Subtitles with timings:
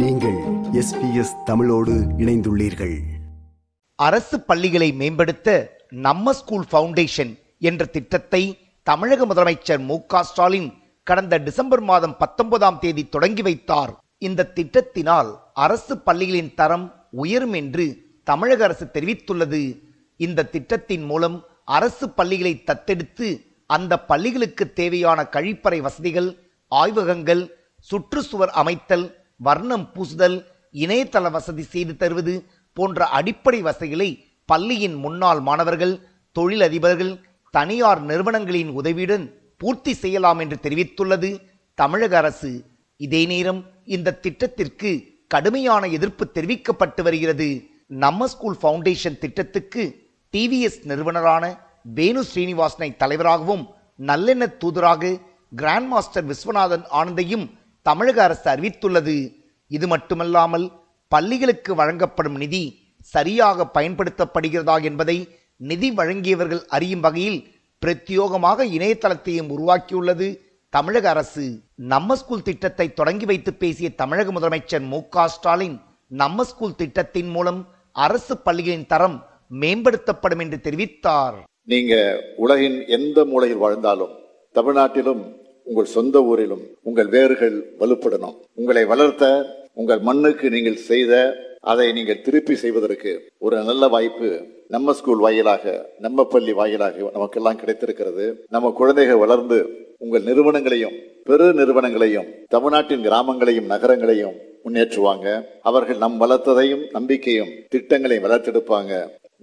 [0.00, 0.38] நீங்கள்
[0.72, 3.00] எஸ்பிஎஸ் தமிழோடு இணைந்துள்ளீர்கள்.
[3.96, 10.72] அரசு பள்ளிகளை மேம்படுத்த நம்ம ஸ்கூல் ஃபவுண்டேஷன் என்ற திட்டத்தை தமிழக முதலமைச்சர் மு க ஸ்டாலின்
[11.02, 14.00] கடந்த டிசம்பர் மாதம் பத்தொன்பதாம் தேதி தொடங்கி வைத்தார்.
[14.18, 19.80] இந்த திட்டத்தினால் அரசு பள்ளிகளின் தரம் உயரும் என்று தமிழக அரசு தெரிவித்துள்ளது.
[20.16, 26.38] இந்த திட்டத்தின் மூலம் அரசு பள்ளிகளை தத்தெடுத்து அந்த பள்ளிகளுக்கு தேவையான கழிப்பறை வசதிகள்
[26.68, 27.56] ஆய்வகங்கள்
[27.90, 30.36] சுற்றுச்சுவர் அமைத்தல் வர்ணம் பூசுதல்
[30.72, 32.34] இணையதள வசதி செய்து தருவது
[32.72, 34.08] போன்ற அடிப்படை வசதிகளை
[34.46, 35.94] பள்ளியின் முன்னாள் மாணவர்கள்
[36.36, 37.12] தொழிலதிபர்கள்
[37.50, 39.24] தனியார் நிறுவனங்களின் உதவியுடன்
[39.56, 41.40] பூர்த்தி செய்யலாம் என்று தெரிவித்துள்ளது
[41.74, 42.64] தமிழக அரசு.
[42.96, 44.90] இதே நேரம் இந்த திட்டத்திற்கு
[45.28, 47.48] கடுமையான எதிர்ப்பு தெரிவிக்கப்பட்டு வருகிறது.
[47.86, 49.82] நம்ம ஸ்கூல் ஃபவுண்டேஷன் திட்டத்துக்கு
[50.34, 51.44] டிவிஎஸ் நிறுவனரான
[51.82, 53.64] வேணு ஸ்ரீனிவாசனை தலைவராகவும்
[53.98, 55.20] நல்லெண்ண தூதராக
[55.56, 57.46] கிராண்ட் மாஸ்டர் விஸ்வநாதன் ஆனந்தையும்
[57.88, 59.16] தமிழக அரசு அறிவித்துள்ளது.
[59.76, 60.66] இது மட்டுமல்லாமல்
[61.12, 62.62] பள்ளிகளுக்கு வழங்கப்படும் நிதி
[63.14, 65.16] சரியாக பயன்படுத்தப்படுகிறதா என்பதை
[65.70, 67.40] நிதி வழங்கியவர்கள் அறியும் வகையில்
[67.82, 70.28] பிரத்யோகமாக இணையதளத்தையும் உருவாக்கியுள்ளது
[70.74, 71.44] தமிழக அரசு.
[71.92, 75.00] நம்ம ஸ்கூல் திட்டத்தை தொடங்கி வைத்து பேசிய தமிழக முதலமைச்சர் மு
[75.34, 75.76] ஸ்டாலின்
[76.22, 77.60] நம்ம ஸ்கூல் திட்டத்தின் மூலம்
[78.06, 79.16] அரசு பள்ளிகளின் தரம்
[79.62, 81.36] மேம்படுத்தப்படும் என்று தெரிவித்தார்.
[81.72, 81.94] நீங்க
[82.44, 84.14] உலகின் எந்த மூலையில் வாழ்ந்தாலும்
[84.56, 85.22] தமிழ்நாட்டிலும்
[85.68, 88.36] உங்கள் சொந்த ஊரிலும் உங்கள் வேர்கள் வலுப்படணும்.
[88.60, 89.24] உங்களை வளர்த்த
[89.80, 91.12] உங்கள் மண்ணுக்கு நீங்கள் செய்த
[91.72, 93.12] அதை நீங்கள் திருப்பி செய்வதற்கு
[93.44, 94.30] ஒரு நல்ல வாய்ப்பு
[94.74, 95.64] நம்ம ஸ்கூல் வாயிலாக
[96.04, 98.24] நம்ம பள்ளி வாயிலாக நமக்கெல்லாம் கிடைத்திருக்கிறது.
[98.54, 99.58] நம்ம குழந்தைகள் வளர்ந்து
[100.04, 100.96] உங்கள் நிறுவனங்களையும்
[101.28, 105.26] பெரு நிறுவனங்களையும் தமிழ்நாட்டின் கிராமங்களையும் நகரங்களையும் முன்னேற்றுவாங்க.
[105.68, 108.92] அவர்கள் நம் வளர்த்ததையும் நம்பிக்கையும் திட்டங்களையும் வளர்த்தெடுப்பாங்க.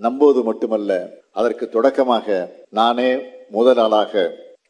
[0.05, 0.91] நம்புவது மட்டுமல்ல
[1.39, 2.27] அதற்கு தொடக்கமாக
[2.79, 3.09] நானே
[3.57, 4.13] முதல் ஆளாக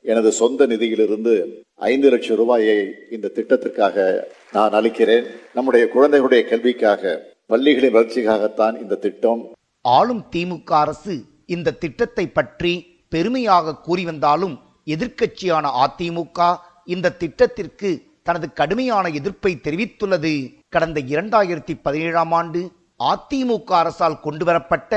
[0.05, 1.33] எனது சொந்த நிதியிலிருந்து
[1.75, 2.77] ஐந்து லட்சம் ரூபாயை
[3.11, 4.05] இந்த திட்டத்திற்காக
[4.51, 5.25] நான் அளிக்கிறேன்.
[5.53, 7.11] நம்முடைய குழந்தைகளுடைய கல்விக்காக
[7.45, 9.41] பள்ளிகளின் வளர்ச்சிக்காகத்தான் இந்த திட்டம்.
[9.81, 12.73] ஆளும் திமுக அரசு இந்த திட்டத்தை பற்றி
[13.09, 16.39] பெருமையாக கூறி வந்தாலும் எதிர்க்கட்சியான அதிமுக
[16.85, 17.89] இந்த திட்டத்திற்கு
[18.23, 20.33] தனது கடுமையான எதிர்ப்பை தெரிவித்துள்ளது.
[20.69, 22.61] கடந்த இரண்டாயிரத்தி பதினேழாம் ஆண்டு
[23.13, 24.93] அதிமுக அரசால் கொண்டுவரப்பட்ட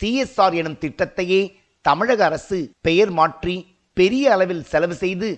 [0.00, 1.40] சிஎஸ்ஆர் எனும் திட்டத்தையே
[1.80, 3.56] தமிழக அரசு பெயர் மாற்றி
[3.96, 5.28] பெரிய அளவில் செலவு செய்து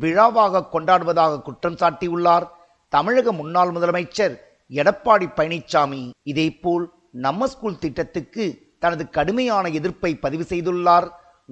[0.00, 2.46] விழாவாக கொண்டாடுவதாக குற்றம் சாட்டியுள்ளார்
[2.92, 4.34] தமிழக முன்னாள் முதலமைச்சர்
[4.80, 6.84] எடப்பாடி பழனிசாமி இதேபோல்
[7.24, 8.44] நம்ம ஸ்கூல் திட்டத்துக்கு
[8.78, 11.06] தனது கடுமையான எதிர்ப்பை பதிவு செய்துள்ளார்.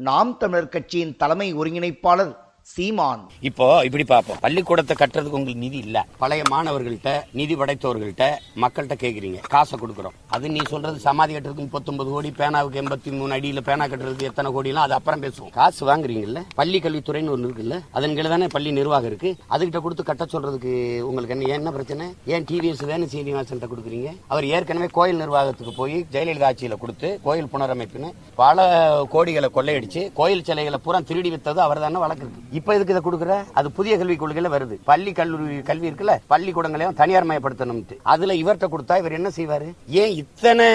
[0.07, 2.33] நாம் தமிழர் கட்சியின் தலைமை ஒருங்கிணைப்பாளர்
[2.73, 3.23] சீமான்.
[3.49, 4.37] இப்போ இப்படி பார்ப்போம்.
[4.41, 6.07] பள்ளிக்கூடத்தை கட்டுறதுக்கு உங்களுக்கு நிதி இல்ல.
[6.19, 8.27] பழைய மாணவர்கள்ட்ட நிதி படைத்தவர்கள்ட்ட
[8.63, 9.41] மக்கள்கிட்ட கேக்குறீங்க.
[9.55, 10.15] காசை கொடுக்குறோம்.
[10.27, 14.87] அது நீ சொல்றது சமாதி கட்டுறதுக்கு முப்பத்தொன்பது கோடி பேனாவுக்கு எண்பத்தி மூணு அடியில பேனா கட்டுறதுக்கு எத்தனை கோடிலாம்
[14.87, 15.51] அது அப்புறம் பேசுவோம்.
[15.51, 16.43] காசு வாங்குறீங்கல்ல?
[16.55, 17.79] பள்ளி கல்வித்துறைன்னு ஒன்று இருக்குல்ல?
[17.93, 19.37] அதன் கீழே தானே பள்ளி நிர்வாகம் இருக்கு.
[19.51, 22.15] அதுகிட்ட கொடுத்து கட்ட சொல்றதுக்கு உங்களுக்கு என்ன என்ன பிரச்சனை?
[22.25, 24.17] ஏன் டிவிஎஸ் வேணும் சீனிவாசன் கொடுக்குறீங்க?
[24.29, 28.67] அவர் ஏற்கனவே கோயில் நிர்வாகத்துக்கு போய் ஜெயலலிதா ஆட்சியில கொடுத்து கோயில் புனரமைப்புன்னு பல
[29.13, 32.54] கோடிகளை கொள்ளையடிச்சு கோயில் சிலைகளை பூரா திருடி வித்தது அவர் தானே வழக்கு இருக்கு.
[32.59, 33.35] இப்ப எதுக்கு இதை கொடுக்குற?
[33.59, 34.75] அது புதிய கல்விக் கொள்கையில வருது.
[34.91, 37.81] பள்ளி கல்லூரி கல்வி இருக்குல்ல பள்ளிக்கூடங்களையும் தனியார் மயப்படுத்தணும்
[38.13, 39.69] அதுல இவர்கிட்ட கொடுத்தா இவர் என்ன செய்வாரு?
[40.03, 40.69] ஏன் இத்தனை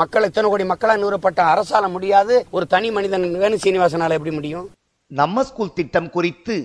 [0.00, 2.34] மக்கள் இத்தனை கோடி மக்களா நிறுவப்பட்ட அரசால முடியாது?
[2.56, 4.66] ஒரு தனி மனிதன் வேணு சீனிவாசனால எப்படி முடியும்?
[5.10, 6.56] நம்ம ஸ்கூல் திட்டம் குறித்து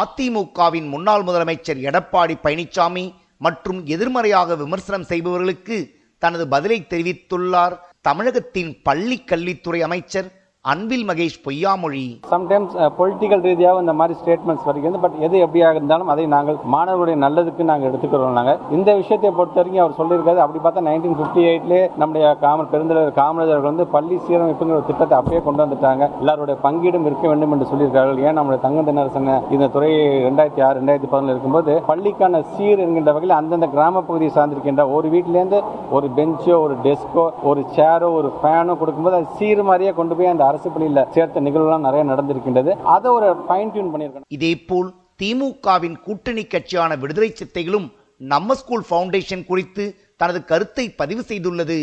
[0.00, 3.04] அதிமுகவின் முன்னாள் முதலமைச்சர் எடப்பாடி பழனிசாமி
[3.46, 5.76] மற்றும் எதிர்மறையாக விமர்சனம் செய்பவர்களுக்கு
[6.22, 7.74] தனது பதிலை தெரிவித்துள்ளார்
[8.08, 10.28] தமிழகத்தின் பள்ளி கல்வித்துறை அமைச்சர்
[10.72, 12.02] அன்பில் மகேஷ் பொய்யாமொழி.
[12.30, 17.64] சம்டைம்ஸ் பொலிட்டிக்கல் ரீதியாக இந்த மாதிரி ஸ்டேட்மெண்ட்ஸ் வருகிறது பட் எது எப்படியாக இருந்தாலும் அதை நாங்கள் மாணவர்களுடைய நல்லதுக்கு
[17.70, 22.30] நாங்கள் எடுத்துக்கிறோம் நாங்கள் இந்த விஷயத்தை பொறுத்த வரைக்கும் அவர் சொல்லியிருக்காரு அப்படி பார்த்தா நைன்டீன் ஃபிஃப்டி எயிட்லேயே நம்முடைய
[22.44, 26.08] காம பெருந்தலைவர் காமராஜர் வந்து பள்ளி சீரமைப்புங்கிற ஒரு திட்டத்தை அப்படியே கொண்டு வந்துட்டாங்க.
[26.22, 28.22] எல்லாருடைய பங்கீடும் இருக்க வேண்டும் என்று சொல்லியிருக்கார்கள்.
[28.26, 29.92] ஏன் நம்முடைய தங்க தினரசன் இந்த துறை
[30.28, 35.60] ரெண்டாயிரத்தி ஆறு ரெண்டாயிரத்தி பதினொன்று இருக்கும்போது பள்ளிக்கான சீர் என்கின்ற வகையில் அந்தந்த கிராம பகுதியை சார்ந்திருக்கின்ற ஒரு வீட்டிலேருந்து
[35.98, 40.52] ஒரு பெஞ்சோ ஒரு டெஸ்கோ ஒரு சேரோ ஒரு ஃபேனோ கொடுக்கும்போது அது சீர் மாதிரியே கொண்டு போய் அந்த
[40.54, 42.70] அரசு பள்ளியில் சேர்த்த நிகழ்வுலாம் நிறைய நடந்திருக்கின்றது.
[42.94, 44.28] அதை ஒரு ஃபைன் டியூன் பண்ணியிருக்கணும்.
[44.36, 47.88] இதேபோல் திமுகவின் கூட்டணி கட்சியான விடுதலை சித்தைகளும்
[48.32, 49.84] நம்ம ஸ்கூல் ஃபவுண்டேஷன் குறித்து
[50.20, 51.78] தனது கருத்தை பதிவு செய்துள்ளது.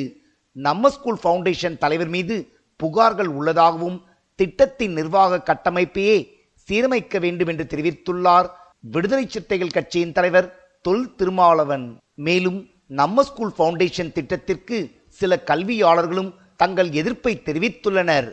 [0.56, 2.36] நம்ம ஸ்கூல் ஃபவுண்டேஷன் தலைவர் மீது
[2.84, 3.98] புகார்கள் உள்ளதாகவும்
[4.40, 6.18] திட்டத்தின் நிர்வாக கட்டமைப்பையே
[6.68, 8.48] சீரமைக்க வேண்டும் என்று தெரிவித்துள்ளார்
[8.94, 10.48] விடுதலை சிறுத்தைகள் கட்சியின் தலைவர்
[10.86, 11.86] தொல் திருமாவளவன்.
[12.28, 12.60] மேலும்
[13.00, 14.78] நம்ம ஸ்கூல் ஃபவுண்டேஷன் திட்டத்திற்கு
[15.20, 16.32] சில கல்வியாளர்களும்
[16.62, 18.30] தங்கள் எதிர்ப்பை தெரிவித்துள்ளனர்.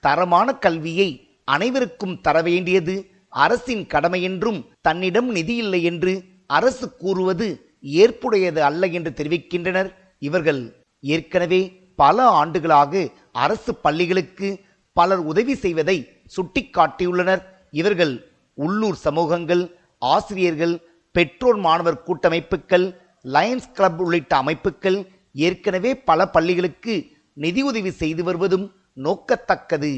[0.00, 1.10] தரமான கல்வியை
[1.44, 2.94] அனைவருக்கும் தர வேண்டியது
[3.28, 6.12] அரசின் கடமை என்றும் தன்னிடம் நிதி இல்லை என்று
[6.46, 7.48] அரசு கூறுவது
[7.82, 9.90] ஏற்புடையது அல்ல என்று தெரிவிக்கின்றனர்.
[10.18, 10.60] இவர்கள்
[11.00, 11.60] ஏற்கனவே
[11.94, 13.02] பல ஆண்டுகளாக
[13.32, 14.48] அரசு பள்ளிகளுக்கு
[14.92, 15.96] பலர் உதவி செய்வதை
[16.36, 17.42] சுட்டிக்காட்டியுள்ளனர்.
[17.70, 18.14] இவர்கள்
[18.54, 19.62] உள்ளூர் சமூகங்கள்
[20.02, 20.74] ஆசிரியர்கள்
[21.14, 22.86] பெற்றோர் மாணவர் கூட்டமைப்புகள்
[23.24, 24.98] லயன்ஸ் கிளப் உள்ளிட்ட அமைப்புகள்
[25.46, 26.94] ஏற்கனவே பல பள்ளிகளுக்கு
[27.36, 28.66] நிதியுதவி செய்து வருவதும்
[29.04, 29.92] நோக்கத்தக்கது.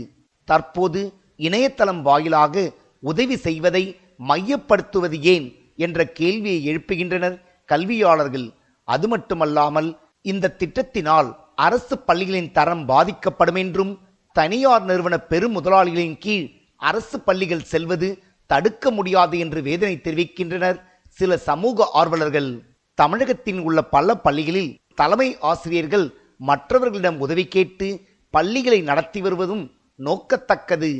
[0.48, 1.00] தற்போது
[1.46, 2.64] இணையதளம் வாயிலாக
[3.02, 3.84] உதவி செய்வதை
[4.28, 5.46] மையப்படுத்துவது ஏன்
[5.84, 7.36] என்ற கேள்வியை எழுப்புகின்றனர்
[7.68, 8.46] கல்வியாளர்கள்.
[8.88, 9.88] அது மட்டுமல்லாமல்
[10.24, 13.92] இந்த திட்டத்தினால் அரசு பள்ளிகளின் தரம் பாதிக்கப்படும் என்றும்
[14.36, 16.46] தனியார் நிறுவன பெரும் முதலாளிகளின் கீழ்
[16.80, 18.08] அரசு பள்ளிகள் செல்வது
[18.50, 20.78] தடுக்க முடியாது என்று வேதனை தெரிவிக்கின்றனர்
[21.18, 22.50] சில சமூக ஆர்வலர்கள்.
[22.98, 26.06] தமிழகத்தில் உள்ள பல பள்ளிகளில் தலைமை ஆசிரியர்கள்
[26.50, 27.88] மற்றவர்களிடம் உதவி கேட்டு
[28.34, 29.64] பள்ளிகளை நடத்தி வருவதும்
[30.06, 30.90] நோக்கத்தக்கது.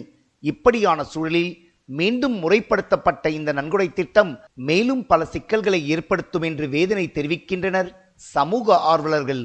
[0.51, 1.53] இப்படியான சூழலில்
[1.99, 4.33] மீண்டும் முறைப்படுத்தப்பட்ட இந்த நன்கொடை திட்டம்
[4.69, 9.43] மேலும் பல சிக்கல்களை ஏற்படுத்தும் என்று வேதனை தெரிவிக்கின்றனர் சமூக ஆர்வலர்கள்.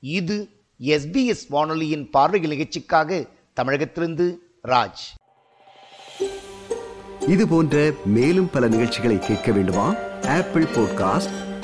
[0.00, 0.36] இது
[0.80, 3.26] எஸ்பிஎஸ் வானொலியின் பார்வை நிகழ்ச்சிக்காக
[3.60, 4.26] தமிழகத்திலிருந்து
[4.68, 5.04] ராஜ்.
[7.28, 7.76] இது போன்ற
[8.18, 9.88] மேலும் பல நிகழ்ச்சிகளை கேட்க வேண்டுமா?
[10.38, 11.36] Apple podcast